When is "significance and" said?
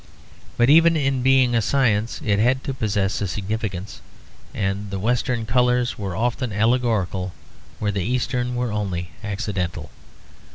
3.27-4.89